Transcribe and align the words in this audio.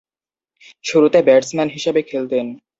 শুরুতে 0.85 1.19
ব্যাটসম্যান 1.27 1.69
হিসেবে 1.69 2.01
খেলতেন। 2.09 2.45